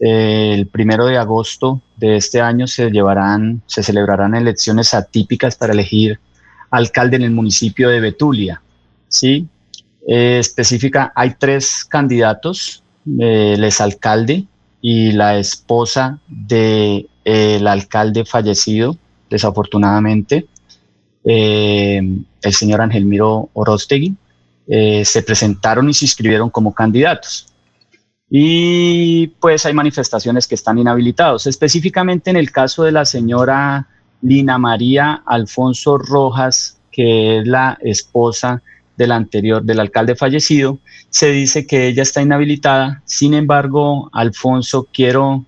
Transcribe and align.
eh, 0.00 0.52
el 0.54 0.68
primero 0.68 1.06
de 1.06 1.18
agosto 1.18 1.80
de 1.96 2.16
este 2.16 2.40
año 2.40 2.66
se 2.66 2.90
llevarán, 2.90 3.62
se 3.66 3.82
celebrarán 3.82 4.34
elecciones 4.34 4.94
atípicas 4.94 5.56
para 5.56 5.72
elegir 5.72 6.20
alcalde 6.70 7.16
en 7.16 7.22
el 7.22 7.30
municipio 7.32 7.88
de 7.88 8.00
Betulia. 8.00 8.62
¿sí? 9.08 9.46
Eh, 10.06 10.38
específica, 10.38 11.12
hay 11.14 11.34
tres 11.38 11.84
candidatos, 11.84 12.82
el 13.18 13.64
exalcalde 13.64 14.44
y 14.80 15.12
la 15.12 15.38
esposa 15.38 16.18
del 16.28 17.66
alcalde 17.66 18.24
fallecido, 18.24 18.96
desafortunadamente, 19.28 20.46
el 21.24 22.52
señor 22.52 22.80
Angelmiro 22.80 23.48
Orostegui, 23.54 24.14
se 24.66 25.22
presentaron 25.26 25.88
y 25.88 25.94
se 25.94 26.04
inscribieron 26.04 26.50
como 26.50 26.72
candidatos 26.72 27.48
y 28.30 29.28
pues 29.40 29.64
hay 29.64 29.72
manifestaciones 29.72 30.46
que 30.46 30.54
están 30.54 30.78
inhabilitados. 30.78 31.46
Específicamente 31.46 32.30
en 32.30 32.36
el 32.36 32.50
caso 32.50 32.84
de 32.84 32.92
la 32.92 33.04
señora 33.04 33.88
Lina 34.20 34.58
María 34.58 35.22
Alfonso 35.26 35.98
Rojas, 35.98 36.78
que 36.90 37.38
es 37.38 37.46
la 37.46 37.78
esposa 37.80 38.62
del 38.96 39.12
anterior, 39.12 39.62
del 39.62 39.80
alcalde 39.80 40.16
fallecido, 40.16 40.78
se 41.08 41.30
dice 41.30 41.66
que 41.66 41.86
ella 41.86 42.02
está 42.02 42.20
inhabilitada. 42.20 43.02
Sin 43.04 43.32
embargo, 43.32 44.10
Alfonso, 44.12 44.88
quiero, 44.92 45.44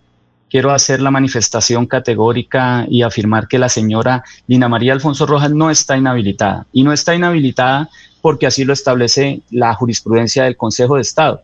quiero 0.48 0.70
hacer 0.70 1.02
la 1.02 1.10
manifestación 1.10 1.86
categórica 1.86 2.86
y 2.88 3.02
afirmar 3.02 3.48
que 3.48 3.58
la 3.58 3.68
señora 3.68 4.24
Lina 4.46 4.68
María 4.68 4.94
Alfonso 4.94 5.26
Rojas 5.26 5.50
no 5.50 5.70
está 5.70 5.98
inhabilitada. 5.98 6.66
Y 6.72 6.84
no 6.84 6.92
está 6.92 7.14
inhabilitada 7.14 7.90
porque 8.22 8.46
así 8.46 8.64
lo 8.64 8.72
establece 8.72 9.42
la 9.50 9.74
jurisprudencia 9.74 10.44
del 10.44 10.56
Consejo 10.56 10.94
de 10.94 11.02
Estado 11.02 11.42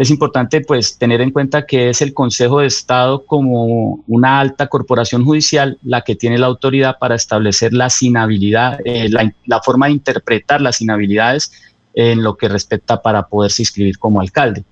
es 0.00 0.08
importante 0.08 0.62
pues 0.62 0.96
tener 0.96 1.20
en 1.20 1.30
cuenta 1.30 1.66
que 1.66 1.90
es 1.90 2.00
el 2.00 2.14
Consejo 2.14 2.60
de 2.60 2.66
Estado 2.66 3.26
como 3.26 4.02
una 4.06 4.40
alta 4.40 4.66
corporación 4.66 5.26
judicial 5.26 5.76
la 5.82 6.00
que 6.00 6.16
tiene 6.16 6.38
la 6.38 6.46
autoridad 6.46 6.96
para 6.98 7.16
establecer 7.16 7.72
inhabilidades, 8.00 8.80
eh, 8.86 9.10
la, 9.10 9.60
forma 9.62 9.86
de 9.86 9.92
interpretar 9.92 10.62
las 10.62 10.80
inhabilidades 10.80 11.52
en 11.92 12.22
lo 12.22 12.34
que 12.38 12.48
respecta 12.48 13.02
para 13.02 13.26
poderse 13.26 13.60
inscribir 13.60 13.98
como 13.98 14.22
alcalde. 14.22 14.64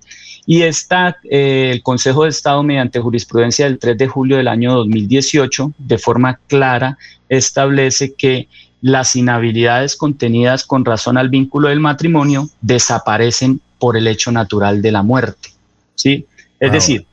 Y 0.47 0.63
está 0.63 1.19
eh, 1.31 1.73
el 1.75 1.83
Consejo 1.83 2.25
de 2.25 2.31
Estado, 2.31 2.63
mediante 2.63 2.99
jurisprudencia 2.99 3.67
del 3.67 3.79
3 3.79 3.99
de 3.99 4.09
julio 4.09 4.39
del 4.39 4.49
año 4.49 4.73
2018, 4.77 5.75
de 5.77 5.99
forma 5.99 6.41
clara, 6.47 6.97
establece 7.29 8.15
que 8.15 8.49
las 8.81 9.15
inhabilidades 9.15 9.95
contenidas 9.95 10.65
con 10.65 10.87
razón 10.87 11.19
al 11.19 11.29
vínculo 11.29 11.69
del 11.69 11.81
matrimonio 11.81 12.49
desaparecen 12.63 13.61
por 13.79 13.97
el 13.97 14.07
hecho 14.07 14.33
natural 14.33 14.83
de 14.83 14.93
la 14.93 15.03
muerte. 15.03 15.51
¿sí? 15.95 16.27
Es 16.59 16.71
ah, 16.71 16.73
decir, 16.73 17.07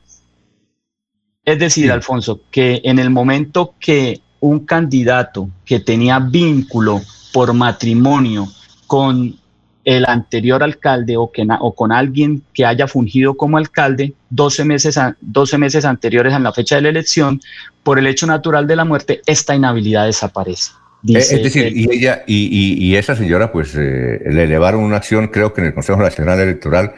es 1.46 1.60
decir, 1.60 1.92
Alfonso, 1.92 2.40
que 2.50 2.80
en 2.84 2.98
el 2.98 3.10
momento 3.10 3.74
que 3.78 4.20
un 4.40 4.66
candidato 4.66 5.48
que 5.64 5.78
tenía 5.78 6.18
vínculo 6.18 7.00
por 7.32 7.52
matrimonio 7.54 8.48
con 8.88 9.36
el 9.84 10.04
anterior 10.06 10.64
alcalde 10.64 11.16
o, 11.16 11.30
que, 11.30 11.46
o 11.60 11.72
con 11.72 11.92
alguien 11.92 12.42
que 12.52 12.66
haya 12.66 12.88
fungido 12.88 13.36
como 13.36 13.56
alcalde 13.58 14.14
12 14.30 14.64
meses, 14.64 14.98
12 15.20 15.58
meses 15.58 15.84
anteriores 15.84 16.34
a 16.34 16.40
la 16.40 16.52
fecha 16.52 16.74
de 16.74 16.82
la 16.82 16.88
elección, 16.88 17.40
por 17.84 18.00
el 18.00 18.08
hecho 18.08 18.26
natural 18.26 18.66
de 18.66 18.74
la 18.74 18.84
muerte, 18.84 19.22
esta 19.26 19.54
inhabilidad 19.54 20.06
desaparece. 20.06 20.72
Eh, 21.08 21.18
es 21.18 21.42
decir, 21.42 21.76
y 21.76 21.92
ella 21.92 22.24
y, 22.26 22.94
esa 22.96 23.14
señora, 23.14 23.52
pues 23.52 23.74
eh, 23.76 24.20
le 24.26 24.44
elevaron 24.44 24.82
una 24.82 24.96
acción, 24.96 25.28
creo 25.28 25.52
que 25.52 25.60
en 25.60 25.68
el 25.68 25.74
Consejo 25.74 26.00
Nacional 26.00 26.40
Electoral, 26.40 26.94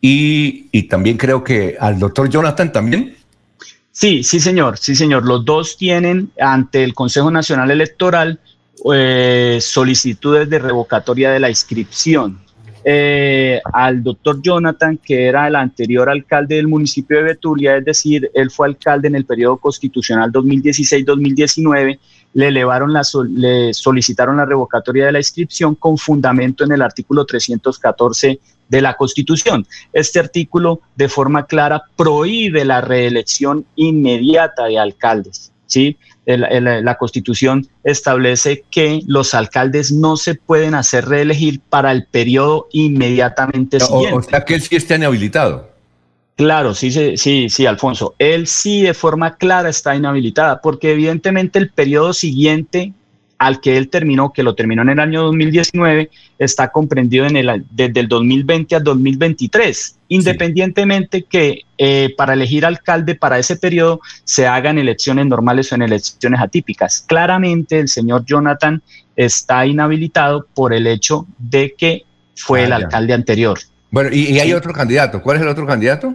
y, 0.00 0.82
también 0.84 1.16
creo 1.16 1.42
que 1.42 1.76
al 1.78 1.98
doctor 1.98 2.28
Jonathan 2.28 2.72
también. 2.72 3.16
Sí, 3.90 4.22
sí, 4.22 4.40
señor, 4.40 4.78
sí, 4.78 4.94
señor. 4.94 5.24
Los 5.24 5.44
dos 5.44 5.76
tienen 5.76 6.30
ante 6.38 6.84
el 6.84 6.94
Consejo 6.94 7.30
Nacional 7.30 7.70
Electoral 7.70 8.38
eh, 8.92 9.58
solicitudes 9.60 10.48
de 10.50 10.58
revocatoria 10.58 11.30
de 11.30 11.40
la 11.40 11.48
inscripción. 11.48 12.40
al 13.72 14.02
doctor 14.04 14.40
Jonathan, 14.42 14.98
que 14.98 15.26
era 15.26 15.48
el 15.48 15.56
anterior 15.56 16.08
alcalde 16.08 16.56
del 16.56 16.68
municipio 16.68 17.16
de 17.16 17.24
Betulia, 17.24 17.76
es 17.76 17.84
decir, 17.84 18.30
él 18.32 18.50
fue 18.50 18.68
alcalde 18.68 19.08
en 19.08 19.16
el 19.16 19.24
periodo 19.24 19.56
constitucional 19.56 20.30
2016-2019 20.30 21.98
le 22.36 22.48
elevaron 22.48 22.92
la, 22.92 23.00
le 23.30 23.72
solicitaron 23.72 24.36
la 24.36 24.44
revocatoria 24.44 25.06
de 25.06 25.12
la 25.12 25.20
inscripción 25.20 25.74
con 25.74 25.96
fundamento 25.96 26.64
en 26.64 26.72
el 26.72 26.82
artículo 26.82 27.24
314 27.24 28.38
de 28.68 28.82
la 28.82 28.94
Constitución. 28.94 29.66
Este 29.94 30.18
artículo 30.18 30.82
de 30.96 31.08
forma 31.08 31.46
clara 31.46 31.84
prohíbe 31.96 32.66
la 32.66 32.82
reelección 32.82 33.64
inmediata 33.74 34.66
de 34.66 34.78
alcaldes. 34.78 35.50
¿sí? 35.64 35.96
la 36.26 36.94
Constitución 36.98 37.66
establece 37.84 38.64
que 38.70 39.00
los 39.06 39.32
alcaldes 39.32 39.90
no 39.90 40.18
se 40.18 40.34
pueden 40.34 40.74
hacer 40.74 41.06
reelegir 41.06 41.60
para 41.60 41.90
el 41.90 42.04
periodo 42.04 42.68
inmediatamente 42.70 43.80
siguiente. 43.80 44.14
O, 44.14 44.22
sea 44.22 44.44
que 44.44 44.56
él 44.56 44.60
sí 44.60 44.76
esté 44.76 44.96
inhabilitado. 44.96 45.75
Claro, 46.36 46.74
sí, 46.74 46.90
sí, 47.16 47.48
sí, 47.48 47.66
Alfonso. 47.66 48.14
Él 48.18 48.46
sí 48.46 48.82
de 48.82 48.92
forma 48.92 49.36
clara 49.36 49.70
está 49.70 49.96
inhabilitada, 49.96 50.60
porque 50.60 50.92
evidentemente 50.92 51.58
el 51.58 51.70
periodo 51.70 52.12
siguiente 52.12 52.92
al 53.38 53.60
que 53.60 53.76
él 53.76 53.88
terminó, 53.88 54.32
que 54.32 54.42
lo 54.42 54.54
terminó 54.54 54.82
en 54.82 54.90
el 54.90 55.00
año 55.00 55.22
2019, 55.22 56.10
está 56.38 56.68
comprendido 56.68 57.26
en 57.26 57.36
el, 57.36 57.64
desde 57.70 58.00
el 58.00 58.08
2020 58.08 58.76
al 58.76 58.84
2023, 58.84 59.98
independientemente 60.08 61.22
que 61.22 61.62
eh, 61.78 62.14
para 62.16 62.34
elegir 62.34 62.64
alcalde 62.64 63.14
para 63.14 63.38
ese 63.38 63.56
periodo 63.56 64.00
se 64.24 64.46
hagan 64.46 64.78
elecciones 64.78 65.26
normales 65.26 65.70
o 65.72 65.74
en 65.74 65.82
elecciones 65.82 66.40
atípicas. 66.40 67.04
Claramente 67.06 67.78
el 67.78 67.88
señor 67.88 68.24
Jonathan 68.24 68.82
está 69.16 69.66
inhabilitado 69.66 70.46
por 70.54 70.72
el 70.72 70.86
hecho 70.86 71.26
de 71.38 71.74
que 71.76 72.04
fue 72.34 72.64
el 72.64 72.72
ah, 72.72 72.76
alcalde 72.76 73.14
anterior. 73.14 73.58
Bueno, 73.90 74.10
y, 74.12 74.38
hay 74.38 74.52
otro 74.52 74.72
candidato. 74.72 75.22
¿Cuál 75.22 75.38
es 75.38 75.42
el 75.42 75.48
otro 75.48 75.66
candidato? 75.66 76.14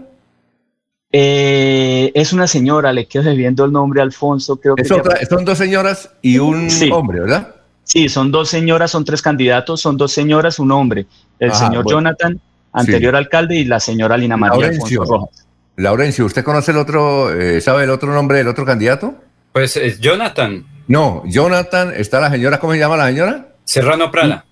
Eh, 1.13 2.11
es 2.15 2.31
una 2.31 2.47
señora, 2.47 2.93
le 2.93 3.05
quedo 3.05 3.23
debiendo 3.23 3.65
el 3.65 3.71
nombre 3.71 4.01
Alfonso, 4.01 4.55
creo 4.57 4.75
que. 4.75 4.85
son 4.85 5.45
dos 5.45 5.57
señoras 5.57 6.09
y 6.21 6.37
un 6.37 6.69
hombre, 6.91 7.19
¿verdad? 7.19 7.55
Sí, 7.83 8.07
son 8.07 8.31
dos 8.31 8.49
señoras, 8.49 8.91
son 8.91 9.03
tres 9.03 9.21
candidatos, 9.21 9.81
son 9.81 9.97
dos 9.97 10.13
señoras, 10.13 10.59
un 10.59 10.71
hombre. 10.71 11.07
El 11.39 11.53
señor 11.53 11.85
Jonathan, 11.89 12.39
anterior 12.71 13.15
alcalde, 13.15 13.55
y 13.55 13.65
la 13.65 13.79
señora 13.79 14.15
Lina 14.15 14.37
María 14.37 14.67
Alfonso 14.67 15.03
Rojas. 15.03 15.47
Laurencio, 15.75 16.25
¿usted 16.25 16.43
conoce 16.43 16.71
el 16.71 16.77
otro, 16.77 17.33
eh, 17.33 17.59
sabe 17.59 17.83
el 17.83 17.89
otro 17.89 18.13
nombre 18.13 18.37
del 18.37 18.47
otro 18.47 18.65
candidato? 18.65 19.15
Pues 19.51 19.75
es 19.77 19.99
Jonathan. 19.99 20.65
No, 20.87 21.23
Jonathan, 21.25 21.93
está 21.95 22.19
la 22.19 22.29
señora, 22.29 22.59
¿cómo 22.59 22.73
se 22.73 22.79
llama 22.79 22.97
la 22.97 23.07
señora? 23.07 23.55
Serrano 23.65 24.11
Prada. 24.11 24.45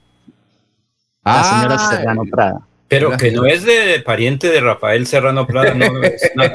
La 1.23 1.43
señora 1.43 1.75
ah, 1.77 1.89
Serrano 1.91 2.23
Prada. 2.29 2.59
Pero 2.89 3.15
que 3.17 3.31
no 3.31 3.45
es 3.45 3.63
de 3.63 4.01
pariente 4.03 4.49
de 4.49 4.59
Rafael 4.61 5.05
Serrano 5.05 5.45
Prada, 5.45 5.75
no, 5.75 5.87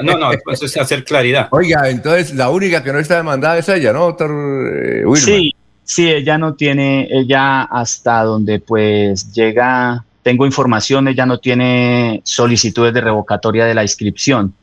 no, 0.03 0.17
no, 0.17 0.31
eso 0.51 0.65
es 0.65 0.77
hacer 0.77 1.05
claridad. 1.05 1.47
Oiga, 1.51 1.89
entonces 1.89 2.35
la 2.35 2.49
única 2.49 2.83
que 2.83 2.91
no 2.91 2.99
está 2.99 3.15
demandada 3.15 3.57
es 3.57 3.69
ella, 3.69 3.93
¿no, 3.93 4.01
doctor 4.01 4.31
eh, 4.75 5.03
Sí, 5.15 5.55
sí, 5.85 6.11
ella 6.11 6.37
no 6.37 6.55
tiene, 6.55 7.07
ella 7.09 7.63
hasta 7.63 8.23
donde 8.23 8.59
pues 8.59 9.31
llega, 9.31 10.03
tengo 10.23 10.45
información, 10.45 11.07
ella 11.07 11.25
no 11.25 11.39
tiene 11.39 12.21
solicitudes 12.25 12.93
de 12.93 12.99
revocatoria 12.99 13.65
de 13.65 13.73
la 13.73 13.83
inscripción. 13.83 14.53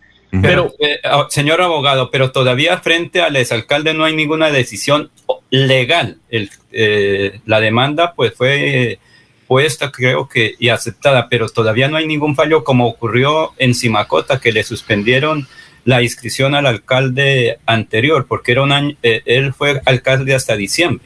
Pero, 0.40 0.72
eh, 0.78 0.98
señor 1.28 1.60
abogado, 1.60 2.10
pero 2.10 2.32
todavía 2.32 2.78
frente 2.78 3.20
al 3.20 3.36
exalcalde 3.36 3.92
no 3.92 4.04
hay 4.04 4.16
ninguna 4.16 4.50
decisión 4.50 5.10
legal. 5.50 6.18
El, 6.30 6.50
eh, 6.70 7.40
la 7.44 7.60
demanda 7.60 8.14
pues 8.14 8.32
fue 8.34 8.98
puesta, 9.52 9.92
creo 9.92 10.30
que, 10.30 10.54
y 10.58 10.70
aceptada, 10.70 11.28
pero 11.28 11.46
todavía 11.46 11.86
no 11.86 11.98
hay 11.98 12.06
ningún 12.06 12.34
fallo 12.34 12.64
como 12.64 12.88
ocurrió 12.88 13.52
en 13.58 13.74
Simacota, 13.74 14.40
que 14.40 14.50
le 14.50 14.64
suspendieron 14.64 15.46
la 15.84 16.02
inscripción 16.02 16.54
al 16.54 16.64
alcalde 16.64 17.58
anterior, 17.66 18.24
porque 18.26 18.52
era 18.52 18.62
un 18.62 18.72
año, 18.72 18.96
eh, 19.02 19.20
él 19.26 19.52
fue 19.52 19.82
alcalde 19.84 20.34
hasta 20.34 20.56
diciembre. 20.56 21.04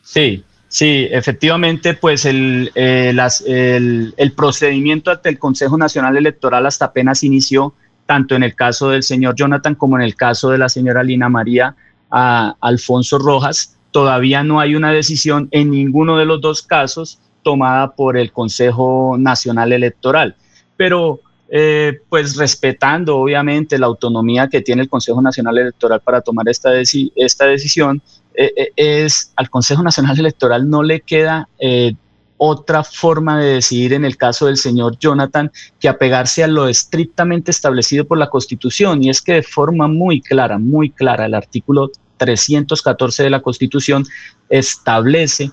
Sí, 0.00 0.44
sí, 0.68 1.08
efectivamente, 1.10 1.94
pues 1.94 2.24
el, 2.24 2.70
eh, 2.76 3.12
el, 3.46 4.14
el, 4.16 4.32
procedimiento 4.32 5.10
ante 5.10 5.28
el 5.28 5.40
Consejo 5.40 5.76
Nacional 5.76 6.16
Electoral 6.16 6.66
hasta 6.66 6.84
apenas 6.84 7.24
inició, 7.24 7.74
tanto 8.06 8.36
en 8.36 8.44
el 8.44 8.54
caso 8.54 8.90
del 8.90 9.02
señor 9.02 9.34
Jonathan 9.34 9.74
como 9.74 9.96
en 9.96 10.04
el 10.04 10.14
caso 10.14 10.50
de 10.50 10.58
la 10.58 10.68
señora 10.68 11.02
Lina 11.02 11.28
María 11.28 11.74
a 12.12 12.54
Alfonso 12.60 13.18
Rojas. 13.18 13.76
Todavía 13.90 14.44
no 14.44 14.60
hay 14.60 14.76
una 14.76 14.92
decisión 14.92 15.48
en 15.50 15.72
ninguno 15.72 16.16
de 16.16 16.26
los 16.26 16.40
dos 16.40 16.62
casos 16.62 17.18
tomada 17.46 17.94
por 17.94 18.16
el 18.16 18.32
Consejo 18.32 19.14
Nacional 19.16 19.72
Electoral. 19.72 20.34
Pero 20.76 21.20
eh, 21.48 22.00
pues 22.08 22.34
respetando 22.34 23.18
obviamente 23.18 23.78
la 23.78 23.86
autonomía 23.86 24.48
que 24.48 24.62
tiene 24.62 24.82
el 24.82 24.88
Consejo 24.88 25.22
Nacional 25.22 25.56
Electoral 25.56 26.00
para 26.00 26.20
tomar 26.22 26.48
esta, 26.48 26.70
esta 27.14 27.44
decisión, 27.44 28.02
eh, 28.34 28.52
eh, 28.56 28.72
es 28.74 29.32
al 29.36 29.48
Consejo 29.48 29.84
Nacional 29.84 30.18
Electoral 30.18 30.68
no 30.68 30.82
le 30.82 31.02
queda 31.02 31.48
otra 32.36 32.82
forma 32.82 33.38
de 33.38 33.54
decidir 33.54 33.92
en 33.92 34.04
el 34.04 34.16
caso 34.16 34.46
del 34.46 34.56
señor 34.56 34.98
Jonathan 34.98 35.52
que 35.78 35.88
apegarse 35.88 36.42
a 36.42 36.48
lo 36.48 36.66
estrictamente 36.66 37.52
establecido 37.52 38.06
por 38.06 38.18
la 38.18 38.28
Constitución. 38.28 39.04
Y 39.04 39.08
es 39.10 39.22
que 39.22 39.34
de 39.34 39.42
forma 39.44 39.86
muy 39.86 40.20
clara, 40.20 40.58
muy 40.58 40.90
clara, 40.90 41.26
el 41.26 41.34
artículo 41.34 41.92
314 42.16 43.22
de 43.22 43.30
la 43.30 43.40
Constitución 43.40 44.04
establece 44.48 45.52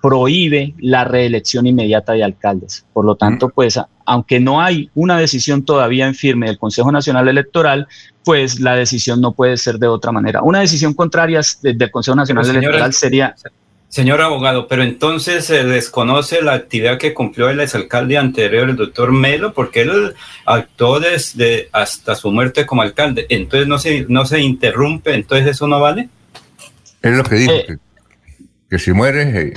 prohíbe 0.00 0.74
la 0.78 1.04
reelección 1.04 1.66
inmediata 1.66 2.12
de 2.12 2.24
alcaldes. 2.24 2.84
Por 2.92 3.04
lo 3.04 3.16
tanto, 3.16 3.48
pues, 3.48 3.78
aunque 4.04 4.40
no 4.40 4.60
hay 4.60 4.90
una 4.94 5.18
decisión 5.18 5.64
todavía 5.64 6.06
en 6.06 6.14
firme 6.14 6.46
del 6.46 6.58
Consejo 6.58 6.92
Nacional 6.92 7.28
Electoral, 7.28 7.88
pues 8.24 8.60
la 8.60 8.74
decisión 8.74 9.20
no 9.20 9.32
puede 9.32 9.56
ser 9.56 9.78
de 9.78 9.88
otra 9.88 10.12
manera. 10.12 10.42
Una 10.42 10.60
decisión 10.60 10.94
contraria 10.94 11.40
del 11.62 11.90
Consejo 11.90 12.16
Nacional 12.16 12.48
Electoral 12.48 12.92
sería... 12.92 13.34
Señor 13.88 14.22
abogado, 14.22 14.68
pero 14.68 14.82
entonces 14.82 15.44
se 15.44 15.64
desconoce 15.64 16.40
la 16.40 16.54
actividad 16.54 16.96
que 16.96 17.12
cumplió 17.12 17.50
el 17.50 17.60
exalcalde 17.60 18.16
anterior, 18.16 18.70
el 18.70 18.76
doctor 18.76 19.12
Melo, 19.12 19.52
porque 19.52 19.82
él 19.82 20.14
actuó 20.46 20.98
desde 20.98 21.68
hasta 21.72 22.14
su 22.14 22.32
muerte 22.32 22.64
como 22.64 22.80
alcalde. 22.80 23.26
Entonces 23.28 23.68
no 23.68 23.78
se, 23.78 24.06
no 24.08 24.24
se 24.24 24.40
interrumpe, 24.40 25.14
entonces 25.14 25.46
eso 25.46 25.66
no 25.66 25.78
vale. 25.78 26.08
Es 27.02 27.14
lo 27.14 27.22
que 27.22 27.34
dijo, 27.34 27.52
eh, 27.52 27.76
que, 28.70 28.78
si 28.78 28.92
muere... 28.92 29.48
Eh, 29.48 29.52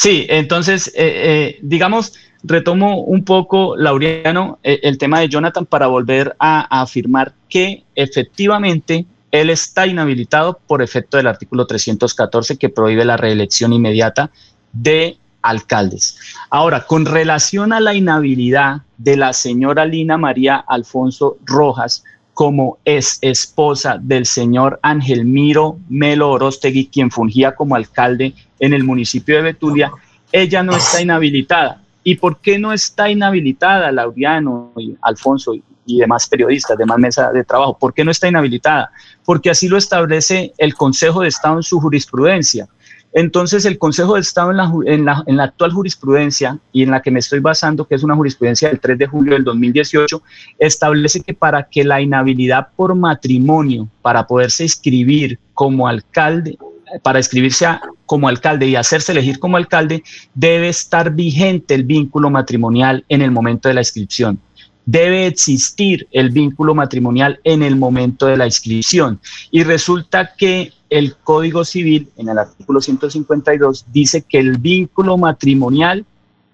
Sí, 0.00 0.24
entonces, 0.30 0.88
eh, 0.88 0.92
eh, 0.96 1.58
digamos, 1.60 2.14
retomo 2.42 3.02
un 3.02 3.22
poco, 3.22 3.76
Laureano, 3.76 4.58
eh, 4.62 4.80
el 4.82 4.96
tema 4.96 5.20
de 5.20 5.28
Jonathan 5.28 5.66
para 5.66 5.88
volver 5.88 6.34
a, 6.38 6.80
afirmar 6.80 7.34
que 7.50 7.84
efectivamente 7.94 9.04
él 9.30 9.50
está 9.50 9.86
inhabilitado 9.86 10.58
por 10.66 10.80
efecto 10.80 11.18
del 11.18 11.26
artículo 11.26 11.66
314 11.66 12.56
que 12.56 12.70
prohíbe 12.70 13.04
la 13.04 13.18
reelección 13.18 13.74
inmediata 13.74 14.30
de 14.72 15.18
alcaldes. 15.42 16.18
Ahora, 16.48 16.86
con 16.86 17.04
relación 17.04 17.74
a 17.74 17.80
la 17.80 17.92
inhabilidad 17.92 18.80
de 18.96 19.18
la 19.18 19.34
señora 19.34 19.84
Lina 19.84 20.16
María 20.16 20.64
Alfonso 20.66 21.36
Rojas 21.44 22.04
como 22.40 22.78
es 22.86 23.18
esposa 23.20 23.98
del 24.00 24.24
señor 24.24 24.80
Ángel 24.80 25.26
Miro 25.26 25.78
Melo 25.90 26.30
Orostegui, 26.30 26.86
quien 26.86 27.10
fungía 27.10 27.54
como 27.54 27.74
alcalde 27.74 28.32
en 28.58 28.72
el 28.72 28.82
municipio 28.82 29.36
de 29.36 29.42
Betulia, 29.42 29.92
ella 30.32 30.62
no 30.62 30.74
está 30.74 31.02
inhabilitada. 31.02 31.82
¿Y 32.02 32.14
por 32.14 32.38
qué 32.38 32.58
no 32.58 32.72
está 32.72 33.10
inhabilitada, 33.10 33.92
Laureano 33.92 34.72
y 34.78 34.96
Alfonso 35.02 35.52
y 35.84 35.98
demás 35.98 36.26
periodistas, 36.28 36.78
demás 36.78 36.98
mesa 36.98 37.30
de 37.30 37.44
trabajo? 37.44 37.76
¿Por 37.76 37.92
qué 37.92 38.06
no 38.06 38.10
está 38.10 38.26
inhabilitada? 38.26 38.90
Porque 39.22 39.50
así 39.50 39.68
lo 39.68 39.76
establece 39.76 40.54
el 40.56 40.74
Consejo 40.74 41.20
de 41.20 41.28
Estado 41.28 41.56
en 41.56 41.62
su 41.62 41.78
jurisprudencia. 41.78 42.66
Entonces, 43.12 43.64
el 43.64 43.78
Consejo 43.78 44.14
de 44.14 44.20
Estado 44.20 44.52
en 44.86 45.04
la, 45.04 45.24
actual 45.42 45.72
jurisprudencia 45.72 46.58
y 46.72 46.82
en 46.82 46.92
la 46.92 47.02
que 47.02 47.10
me 47.10 47.18
estoy 47.18 47.40
basando, 47.40 47.86
que 47.86 47.96
es 47.96 48.04
una 48.04 48.14
jurisprudencia 48.14 48.68
del 48.68 48.78
3 48.78 48.98
de 48.98 49.06
julio 49.06 49.34
del 49.34 49.42
2018, 49.44 50.22
establece 50.58 51.20
que 51.20 51.34
para 51.34 51.64
que 51.64 51.82
la 51.82 52.00
inhabilidad 52.00 52.68
por 52.76 52.94
matrimonio, 52.94 53.88
para 54.00 54.26
poderse 54.26 54.62
inscribir 54.62 55.38
como 55.54 55.88
alcalde, 55.88 56.56
para 57.02 57.18
inscribirse 57.18 57.66
como 58.06 58.28
alcalde 58.28 58.66
y 58.66 58.76
hacerse 58.76 59.12
elegir 59.12 59.40
como 59.40 59.56
alcalde, 59.56 60.04
debe 60.34 60.68
estar 60.68 61.12
vigente 61.12 61.74
el 61.74 61.84
vínculo 61.84 62.30
matrimonial 62.30 63.04
en 63.08 63.22
el 63.22 63.32
momento 63.32 63.68
de 63.68 63.74
la 63.74 63.80
inscripción. 63.80 64.40
Debe 64.86 65.26
existir 65.26 66.08
el 66.10 66.30
vínculo 66.30 66.74
matrimonial 66.74 67.40
en 67.44 67.62
el 67.62 67.76
momento 67.76 68.26
de 68.26 68.36
la 68.36 68.46
inscripción. 68.46 69.20
Y 69.50 69.62
resulta 69.62 70.32
que 70.36 70.72
el 70.90 71.16
Código 71.16 71.64
Civil, 71.64 72.08
en 72.16 72.28
el 72.28 72.38
artículo 72.38 72.80
152, 72.80 73.86
dice 73.92 74.22
que 74.22 74.38
el 74.38 74.58
vínculo 74.58 75.16
matrimonial 75.16 76.04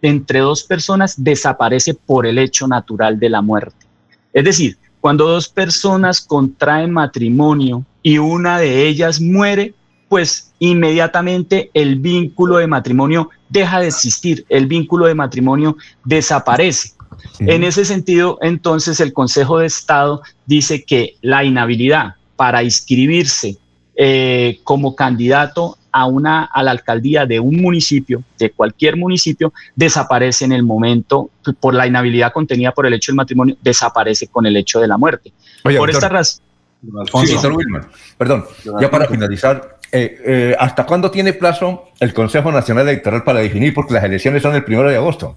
entre 0.03 0.41
dos 0.41 0.63
personas 0.63 1.15
desaparece 1.17 1.95
por 1.95 2.27
el 2.27 2.39
hecho 2.39 2.69
natural 2.69 3.19
de 3.19 3.31
la 3.31 3.43
muerte. 3.43 3.87
Es 4.33 4.45
decir, 4.45 4.77
cuando 5.01 5.27
dos 5.27 5.49
personas 5.49 6.21
contraen 6.21 6.93
matrimonio 6.93 7.85
y 8.03 8.19
una 8.19 8.59
de 8.59 8.87
ellas 8.87 9.21
muere, 9.21 9.75
pues 10.09 10.53
inmediatamente 10.59 11.71
el 11.75 11.97
vínculo 11.97 12.59
de 12.59 12.67
matrimonio 12.67 13.31
deja 13.49 13.81
de 13.81 13.89
existir, 13.89 14.45
el 14.49 14.67
vínculo 14.67 15.07
de 15.07 15.15
matrimonio 15.15 15.77
desaparece. 16.05 16.93
En 17.41 17.65
ese 17.65 17.85
sentido, 17.85 18.39
entonces 18.43 19.01
el 19.01 19.13
Consejo 19.13 19.59
de 19.59 19.67
Estado 19.67 20.23
dice 20.45 20.85
que 20.85 21.17
la 21.23 21.45
inhabilidad 21.45 22.15
para 22.37 22.63
inscribirse 22.63 23.59
eh, 23.97 24.61
como 24.63 24.95
candidato 24.95 25.79
a, 25.91 26.07
una, 26.07 26.45
a 26.45 26.63
la 26.63 26.71
alcaldía 26.71 27.25
de 27.25 27.41
un 27.41 27.57
municipio, 27.57 28.23
de 28.39 28.51
cualquier 28.51 28.97
municipio, 28.97 29.55
desaparece 29.75 30.45
en 30.45 30.53
el 30.53 30.63
momento, 30.63 31.31
por 31.59 31.75
la 31.75 31.87
inhabilidad 31.87 32.33
contenida 32.33 32.73
por 32.73 32.87
el 32.87 32.93
hecho 32.93 33.13
del 33.13 33.17
matrimonio, 33.17 33.57
desaparece 33.63 34.29
con 34.29 34.45
el 34.45 34.57
hecho 34.57 34.81
de 34.81 34.89
la 34.89 34.99
muerte. 34.99 35.33
por 35.63 35.89
esta 35.89 36.09
razón. 36.11 36.43
Perdón, 38.19 38.45
ya 38.81 38.91
para 38.91 39.07
finalizar, 39.07 39.79
eh, 39.91 40.21
eh, 40.25 40.57
¿hasta 40.59 40.85
cuándo 40.85 41.11
tiene 41.11 41.33
plazo 41.33 41.85
el 41.99 42.13
Consejo 42.13 42.53
Nacional 42.53 42.87
Electoral 42.89 43.25
para 43.25 43.41
definir? 43.41 43.73
Porque 43.73 43.95
las 43.95 44.05
elecciones 44.05 44.43
son 44.43 44.55
el 44.55 44.65
primero 44.65 44.91
de 44.91 44.97
agosto. 44.97 45.37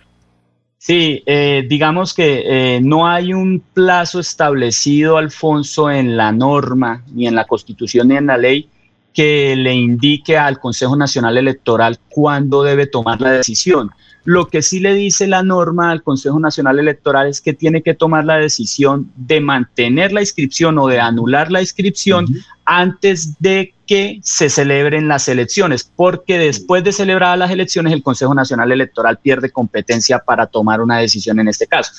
Sí, 0.82 1.22
eh, 1.26 1.66
digamos 1.70 2.14
que 2.14 2.80
no 2.82 3.06
hay 3.06 3.34
un 3.34 3.62
plazo 3.74 4.20
establecido, 4.20 5.18
Alfonso, 5.18 5.92
en 5.92 6.16
la 6.16 6.32
norma, 6.32 7.04
ni 7.14 7.28
en 7.28 7.36
la 7.36 7.46
Constitución, 7.46 8.08
ni 8.08 8.16
en 8.16 8.28
la 8.28 8.38
ley, 8.38 8.70
que 9.14 9.56
le 9.58 9.74
indique 9.74 10.38
al 10.38 10.60
Consejo 10.60 10.96
Nacional 10.96 11.38
Electoral 11.38 12.00
cuándo 12.08 12.64
debe 12.64 12.88
tomar 12.88 13.20
la 13.20 13.32
decisión. 13.32 13.92
Lo 14.24 14.48
que 14.48 14.62
sí 14.62 14.80
le 14.80 14.94
dice 14.94 15.28
la 15.28 15.44
norma 15.44 15.92
al 15.92 16.04
Consejo 16.04 16.40
Nacional 16.40 16.80
Electoral 16.80 17.28
es 17.28 17.42
que 17.42 17.54
tiene 17.54 17.82
que 17.82 17.94
tomar 17.94 18.26
la 18.26 18.38
decisión 18.38 19.12
de 19.16 19.42
mantener 19.42 20.14
la 20.14 20.22
inscripción 20.22 20.78
o 20.78 20.88
de 20.88 21.00
anular 21.00 21.52
la 21.52 21.62
inscripción 21.62 22.28
antes 22.64 23.40
de 23.40 23.74
que 23.90 24.20
se 24.22 24.52
celebren 24.52 25.08
las 25.08 25.28
elecciones, 25.30 25.92
porque 25.96 26.38
después 26.38 26.84
de 26.84 26.92
celebradas 26.92 27.40
las 27.40 27.50
elecciones 27.50 27.92
el 27.92 28.04
Consejo 28.04 28.36
Nacional 28.36 28.72
Electoral 28.72 29.18
pierde 29.18 29.50
competencia 29.50 30.20
para 30.20 30.46
tomar 30.46 30.80
una 30.80 31.00
decisión 31.00 31.40
en 31.40 31.48
este 31.48 31.66
caso. 31.66 31.94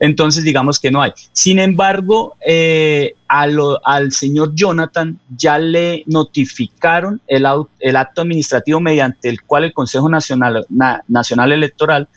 Entonces, 0.00 0.42
digamos 0.42 0.80
que 0.80 0.90
no 0.90 1.00
hay. 1.00 1.12
Sin 1.30 1.60
embargo, 1.60 2.34
eh, 2.44 3.14
al 3.28 4.10
señor 4.10 4.56
Jonathan 4.56 5.20
ya 5.36 5.56
le 5.60 6.02
notificaron 6.06 7.20
el, 7.28 7.46
el, 7.78 7.94
acto 7.94 8.22
administrativo 8.22 8.80
mediante 8.80 9.28
el 9.28 9.40
cual 9.42 9.62
el 9.62 9.72
Consejo 9.72 10.08
Nacional, 10.08 10.66
Nacional 11.06 11.52
Electoral 11.52 12.08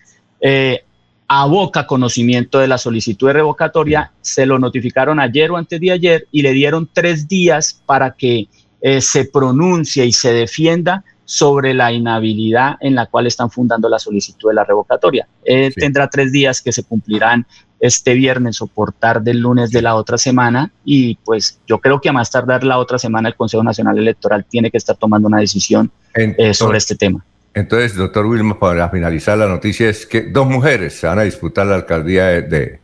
eh, 0.42 0.86
aboca 1.28 1.86
conocimiento 1.86 2.58
de 2.58 2.68
la 2.68 2.80
solicitud 2.80 3.28
de 3.28 3.34
revocatoria. 3.34 4.12
Se 4.22 4.48
lo 4.48 4.58
notificaron 4.58 5.20
ayer 5.20 5.52
o 5.52 5.58
antes 5.58 5.80
de 5.80 5.92
ayer 5.92 6.28
y 6.32 6.42
le 6.42 6.54
dieron 6.54 6.90
tres 6.92 7.28
días 7.28 7.80
para 7.86 8.16
que 8.16 8.48
eh, 8.82 9.02
se 9.02 9.26
pronuncie 9.26 10.06
y 10.06 10.12
se 10.12 10.34
defienda 10.34 11.04
sobre 11.26 11.74
la 11.74 11.92
inhabilidad 11.92 12.78
en 12.80 12.96
la 12.96 13.06
cual 13.06 13.28
están 13.28 13.52
fundando 13.52 13.88
la 13.88 14.00
solicitud 14.00 14.50
de 14.50 14.56
la 14.56 14.64
revocatoria. 14.64 15.28
Tendrá 15.76 16.10
tres 16.10 16.32
días 16.32 16.60
que 16.60 16.72
se 16.72 16.84
cumplirán 16.84 17.46
este 17.80 18.14
viernes 18.14 18.62
o 18.62 18.68
por 18.68 18.92
tarde 18.92 19.32
el 19.32 19.40
lunes 19.40 19.72
de 19.72 19.82
la 19.82 19.96
otra 19.96 20.18
semana 20.18 20.72
y 20.84 21.16
pues 21.24 21.60
yo 21.68 21.80
creo 21.80 22.02
que 22.02 22.10
a 22.10 22.14
más 22.14 22.30
tardar 22.30 22.64
la 22.64 22.78
otra 22.78 22.98
semana 22.98 23.30
el 23.30 23.36
Consejo 23.36 23.64
Nacional 23.64 23.98
Electoral 23.98 24.46
tiene 24.50 24.70
que 24.70 24.78
estar 24.78 24.98
tomando 24.98 25.28
una 25.28 25.40
decisión 25.40 25.92
eh, 26.16 26.54
sobre 26.54 26.78
este 26.78 26.96
tema. 26.96 27.24
Entonces, 27.54 27.96
doctor 27.96 28.26
Wilma, 28.26 28.60
para 28.60 28.90
finalizar 28.90 29.38
la 29.38 29.48
noticia 29.48 29.90
es 29.90 30.06
que 30.06 30.22
dos 30.22 30.48
mujeres 30.48 31.00
se 31.00 31.08
van 31.08 31.20
a 31.20 31.24
disputar 31.24 31.66
la 31.68 31.76
alcaldía 31.76 32.26
de, 32.26 32.80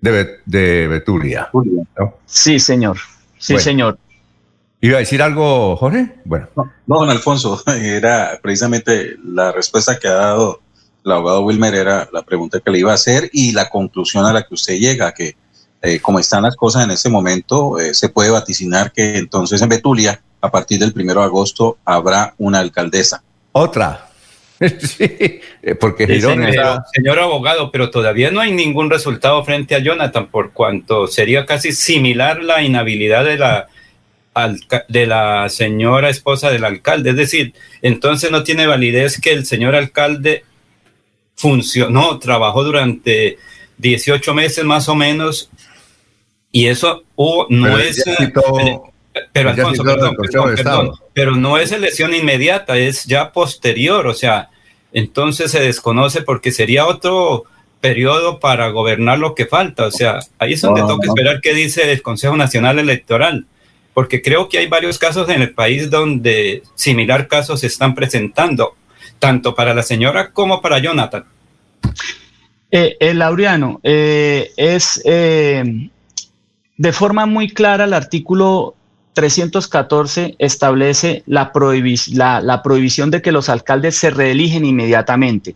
de, 0.00 0.86
Betulia. 0.88 1.50
Sí, 2.26 2.58
señor. 2.58 2.98
Sí, 3.38 3.58
señor. 3.58 3.98
¿Iba 4.84 4.98
a 4.98 5.00
decir 5.00 5.22
algo, 5.22 5.76
Jorge? 5.76 6.10
Bueno. 6.26 6.46
No, 6.54 6.70
no, 6.86 6.98
don 6.98 7.08
Alfonso, 7.08 7.62
era 7.80 8.38
precisamente 8.42 9.16
la 9.24 9.50
respuesta 9.50 9.98
que 9.98 10.08
ha 10.08 10.12
dado 10.12 10.60
el 11.02 11.10
abogado 11.10 11.40
Wilmer 11.40 11.74
era 11.74 12.06
la 12.12 12.20
pregunta 12.20 12.60
que 12.60 12.70
le 12.70 12.80
iba 12.80 12.90
a 12.90 12.96
hacer 12.96 13.30
y 13.32 13.52
la 13.52 13.70
conclusión 13.70 14.26
a 14.26 14.32
la 14.34 14.42
que 14.42 14.52
usted 14.52 14.74
llega, 14.74 15.14
que 15.14 15.36
eh, 15.80 16.00
como 16.00 16.18
están 16.18 16.42
las 16.42 16.54
cosas 16.54 16.84
en 16.84 16.90
este 16.90 17.08
momento, 17.08 17.78
eh, 17.78 17.94
se 17.94 18.10
puede 18.10 18.28
vaticinar 18.28 18.92
que 18.92 19.16
entonces 19.16 19.62
en 19.62 19.70
Betulia, 19.70 20.20
a 20.42 20.50
partir 20.50 20.78
del 20.78 20.92
primero 20.92 21.20
de 21.20 21.26
agosto, 21.28 21.78
habrá 21.86 22.34
una 22.36 22.58
alcaldesa. 22.58 23.22
Otra. 23.52 24.10
sí, 24.80 25.40
porque 25.80 26.06
señor, 26.06 27.18
abogado, 27.20 27.70
pero 27.70 27.88
todavía 27.88 28.30
no 28.30 28.40
hay 28.40 28.52
ningún 28.52 28.90
resultado 28.90 29.42
frente 29.46 29.74
a 29.76 29.78
Jonathan, 29.78 30.26
por 30.30 30.52
cuanto 30.52 31.06
sería 31.06 31.46
casi 31.46 31.72
similar 31.72 32.42
la 32.42 32.62
inhabilidad 32.62 33.24
de 33.24 33.38
la 33.38 33.68
de 34.88 35.06
la 35.06 35.48
señora 35.48 36.08
esposa 36.10 36.50
del 36.50 36.64
alcalde. 36.64 37.10
Es 37.10 37.16
decir, 37.16 37.54
entonces 37.82 38.30
no 38.30 38.42
tiene 38.42 38.66
validez 38.66 39.20
que 39.20 39.32
el 39.32 39.46
señor 39.46 39.74
alcalde 39.74 40.44
funcionó, 41.34 42.18
trabajó 42.18 42.64
durante 42.64 43.38
18 43.78 44.34
meses 44.34 44.64
más 44.64 44.88
o 44.88 44.94
menos, 44.94 45.50
y 46.52 46.66
eso 46.66 47.04
no 47.48 47.78
es... 47.78 48.04
pero 49.32 49.50
Alfonso, 49.50 49.82
perdón, 49.82 50.92
pero 51.12 51.36
no 51.36 51.58
es 51.58 51.72
elección 51.72 52.14
inmediata, 52.14 52.76
es 52.76 53.04
ya 53.04 53.32
posterior, 53.32 54.06
o 54.06 54.14
sea, 54.14 54.50
entonces 54.92 55.50
se 55.50 55.60
desconoce 55.60 56.22
porque 56.22 56.52
sería 56.52 56.86
otro 56.86 57.44
periodo 57.80 58.40
para 58.40 58.68
gobernar 58.68 59.18
lo 59.18 59.34
que 59.34 59.44
falta. 59.44 59.84
O 59.84 59.90
sea, 59.90 60.20
ahí 60.38 60.54
es 60.54 60.62
donde 60.62 60.80
tengo 60.80 60.98
que 61.00 61.08
esperar 61.08 61.40
qué 61.42 61.52
dice 61.52 61.92
el 61.92 62.00
Consejo 62.00 62.34
Nacional 62.36 62.78
Electoral, 62.78 63.46
porque 63.94 64.20
creo 64.20 64.48
que 64.48 64.58
hay 64.58 64.66
varios 64.66 64.98
casos 64.98 65.28
en 65.28 65.40
el 65.40 65.54
país 65.54 65.88
donde 65.88 66.62
similar 66.74 67.28
casos 67.28 67.60
se 67.60 67.68
están 67.68 67.94
presentando, 67.94 68.74
tanto 69.18 69.54
para 69.54 69.72
la 69.72 69.82
señora 69.82 70.32
como 70.32 70.60
para 70.60 70.80
Jonathan. 70.80 71.24
Eh, 72.70 72.96
el 72.98 73.20
Laureano, 73.20 73.80
eh, 73.84 74.50
es 74.56 75.00
eh, 75.04 75.88
de 76.76 76.92
forma 76.92 77.24
muy 77.24 77.48
clara 77.48 77.84
el 77.84 77.92
artículo 77.92 78.74
314 79.12 80.34
establece 80.40 81.22
la, 81.26 81.52
la, 82.42 82.62
prohibición 82.62 83.12
de 83.12 83.22
que 83.22 83.30
los 83.30 83.48
alcaldes 83.48 83.96
se 83.96 84.10
reeligen 84.10 84.64
inmediatamente 84.64 85.54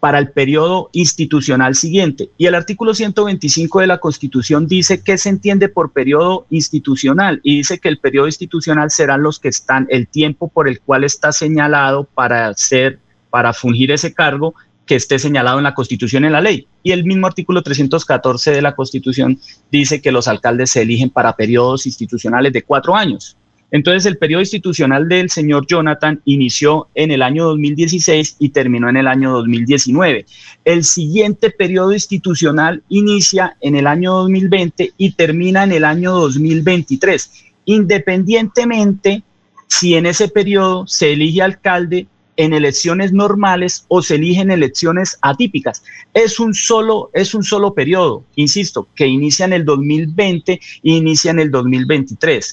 para 0.00 0.18
el 0.18 0.30
periodo 0.30 0.88
institucional 0.92 1.74
siguiente. 1.74 2.30
Y 2.38 2.46
el 2.46 2.54
artículo 2.54 2.94
125 2.94 3.80
de 3.80 3.86
la 3.86 3.98
Constitución 3.98 4.66
dice 4.66 5.02
que 5.02 5.18
se 5.18 5.28
entiende 5.28 5.68
por 5.68 5.92
periodo 5.92 6.46
institucional 6.48 7.40
y 7.42 7.58
dice 7.58 7.78
que 7.78 7.88
el 7.88 7.98
periodo 7.98 8.26
institucional 8.26 8.90
serán 8.90 9.22
los 9.22 9.38
que 9.38 9.48
están, 9.48 9.86
el 9.90 10.08
tiempo 10.08 10.48
por 10.48 10.68
el 10.68 10.80
cual 10.80 11.04
está 11.04 11.32
señalado 11.32 12.04
para 12.04 12.52
ser, 12.54 12.98
para 13.28 13.52
fungir 13.52 13.92
ese 13.92 14.14
cargo 14.14 14.54
que 14.86 14.96
esté 14.96 15.18
señalado 15.18 15.58
en 15.58 15.64
la 15.64 15.74
Constitución 15.74 16.24
en 16.24 16.32
la 16.32 16.40
ley. 16.40 16.66
Y 16.82 16.92
el 16.92 17.04
mismo 17.04 17.26
artículo 17.26 17.62
314 17.62 18.50
de 18.50 18.62
la 18.62 18.74
Constitución 18.74 19.38
dice 19.70 20.00
que 20.00 20.10
los 20.10 20.26
alcaldes 20.26 20.70
se 20.70 20.82
eligen 20.82 21.10
para 21.10 21.36
periodos 21.36 21.86
institucionales 21.86 22.52
de 22.52 22.62
cuatro 22.62 22.96
años. 22.96 23.36
Entonces, 23.72 24.06
el 24.06 24.18
periodo 24.18 24.42
institucional 24.42 25.08
del 25.08 25.30
señor 25.30 25.66
Jonathan 25.66 26.20
inició 26.24 26.88
en 26.94 27.10
el 27.10 27.22
año 27.22 27.46
2016 27.46 28.36
y 28.38 28.48
terminó 28.48 28.88
en 28.88 28.96
el 28.96 29.06
año 29.06 29.32
2019. 29.32 30.26
El 30.64 30.84
siguiente 30.84 31.50
periodo 31.50 31.92
institucional 31.92 32.82
inicia 32.88 33.56
en 33.60 33.76
el 33.76 33.86
año 33.86 34.12
2020 34.14 34.92
y 34.96 35.12
termina 35.12 35.64
en 35.64 35.72
el 35.72 35.84
año 35.84 36.12
2023, 36.12 37.30
independientemente 37.64 39.22
si 39.68 39.94
en 39.94 40.06
ese 40.06 40.28
periodo 40.28 40.86
se 40.86 41.12
elige 41.12 41.42
alcalde 41.42 42.08
en 42.36 42.52
elecciones 42.52 43.12
normales 43.12 43.84
o 43.88 44.02
se 44.02 44.14
eligen 44.14 44.50
elecciones 44.50 45.18
atípicas. 45.20 45.82
Es 46.14 46.40
un 46.40 46.54
solo, 46.54 47.10
es 47.12 47.34
un 47.34 47.42
solo 47.42 47.74
periodo, 47.74 48.24
insisto, 48.36 48.88
que 48.94 49.06
inicia 49.06 49.44
en 49.44 49.52
el 49.52 49.64
2020 49.64 50.52
e 50.52 50.60
inicia 50.82 51.32
en 51.32 51.40
el 51.40 51.50
2023. 51.50 52.52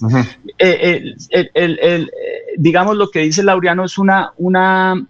Eh, 0.59 1.15
el, 1.53 2.11
digamos 2.57 2.97
lo 2.97 3.09
que 3.09 3.19
dice 3.19 3.43
Laureano 3.43 3.85
es 3.85 3.97
una, 3.97 4.33
una, 4.37 5.07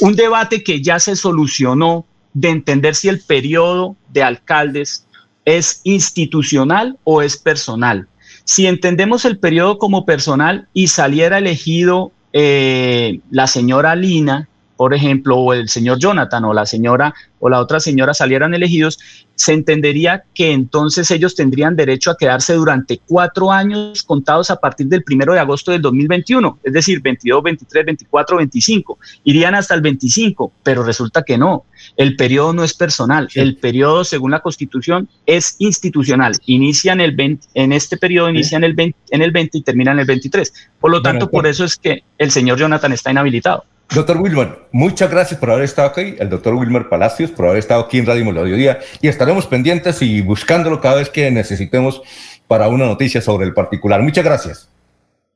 un 0.00 0.16
debate 0.16 0.62
que 0.62 0.82
ya 0.82 0.98
se 0.98 1.16
solucionó 1.16 2.06
de 2.32 2.50
entender 2.50 2.94
si 2.94 3.08
el 3.08 3.20
periodo 3.20 3.96
de 4.12 4.22
alcaldes 4.22 5.06
es 5.44 5.80
institucional 5.84 6.98
o 7.04 7.22
es 7.22 7.36
personal. 7.36 8.08
Si 8.44 8.66
entendemos 8.66 9.24
el 9.24 9.38
periodo 9.38 9.78
como 9.78 10.06
personal 10.06 10.68
y 10.72 10.88
saliera 10.88 11.38
elegido 11.38 12.12
eh, 12.40 13.20
la 13.32 13.48
señora 13.48 13.96
Lina, 13.96 14.48
por 14.78 14.94
ejemplo, 14.94 15.36
o 15.36 15.52
el 15.52 15.68
señor 15.68 15.98
Jonathan 15.98 16.44
o 16.44 16.54
la 16.54 16.64
señora 16.64 17.12
o 17.40 17.48
la 17.48 17.60
otra 17.60 17.80
señora 17.80 18.14
salieran 18.14 18.54
elegidos, 18.54 19.00
se 19.34 19.52
entendería 19.52 20.22
que 20.32 20.52
entonces 20.52 21.10
ellos 21.10 21.34
tendrían 21.34 21.74
derecho 21.74 22.12
a 22.12 22.16
quedarse 22.16 22.54
durante 22.54 23.00
cuatro 23.04 23.50
años 23.50 24.04
contados 24.04 24.50
a 24.50 24.56
partir 24.56 24.86
del 24.86 25.02
primero 25.02 25.32
de 25.32 25.40
agosto 25.40 25.72
del 25.72 25.82
2021, 25.82 26.60
es 26.62 26.72
decir, 26.72 27.00
22, 27.00 27.42
23, 27.42 27.86
24, 27.86 28.36
25. 28.36 28.98
Irían 29.24 29.56
hasta 29.56 29.74
el 29.74 29.80
25, 29.80 30.52
pero 30.62 30.84
resulta 30.84 31.24
que 31.24 31.36
no. 31.36 31.64
El 31.96 32.14
periodo 32.14 32.52
no 32.52 32.62
es 32.62 32.72
personal. 32.72 33.28
El 33.34 33.56
periodo, 33.56 34.04
según 34.04 34.30
la 34.30 34.40
Constitución, 34.40 35.08
es 35.26 35.56
institucional. 35.58 36.36
Inician 36.46 37.00
el 37.00 37.16
20, 37.16 37.48
en 37.54 37.72
este 37.72 37.96
periodo 37.96 38.30
inician 38.30 38.62
el 38.62 38.74
20, 38.74 38.96
en 39.10 39.22
el 39.22 39.32
20 39.32 39.58
y 39.58 39.62
terminan 39.62 39.94
en 39.94 40.00
el 40.00 40.06
23. 40.06 40.52
Por 40.78 40.92
lo 40.92 41.02
tanto, 41.02 41.28
por 41.28 41.48
eso 41.48 41.64
es 41.64 41.76
que 41.76 42.04
el 42.16 42.30
señor 42.30 42.58
Jonathan 42.58 42.92
está 42.92 43.10
inhabilitado. 43.10 43.64
Doctor 43.94 44.18
Wilmer, 44.18 44.66
muchas 44.70 45.10
gracias 45.10 45.40
por 45.40 45.50
haber 45.50 45.64
estado 45.64 45.88
aquí, 45.88 46.14
el 46.18 46.28
doctor 46.28 46.54
Wilmer 46.54 46.90
Palacios, 46.90 47.30
por 47.30 47.46
haber 47.46 47.58
estado 47.58 47.82
aquí 47.82 47.98
en 47.98 48.06
Radio 48.06 48.24
Melodía 48.24 48.80
y 49.00 49.08
estaremos 49.08 49.46
pendientes 49.46 50.02
y 50.02 50.20
buscándolo 50.20 50.80
cada 50.80 50.96
vez 50.96 51.08
que 51.08 51.30
necesitemos 51.30 52.02
para 52.46 52.68
una 52.68 52.84
noticia 52.84 53.22
sobre 53.22 53.46
el 53.46 53.54
particular. 53.54 54.02
Muchas 54.02 54.24
gracias. 54.24 54.68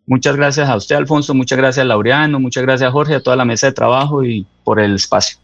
Muchas 0.06 0.36
gracias 0.36 0.68
a 0.68 0.76
usted, 0.76 0.96
Alfonso, 0.96 1.32
muchas 1.32 1.56
gracias, 1.56 1.86
Laureano, 1.86 2.40
muchas 2.40 2.62
gracias, 2.64 2.92
Jorge, 2.92 3.14
a 3.14 3.22
toda 3.22 3.36
la 3.36 3.44
mesa 3.44 3.68
de 3.68 3.72
trabajo 3.72 4.22
y 4.22 4.46
por 4.64 4.80
el 4.80 4.96
espacio. 4.96 5.38